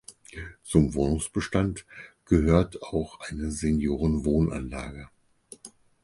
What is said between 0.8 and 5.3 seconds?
Wohnungsbestand gehört auch eine Seniorenwohnanlage.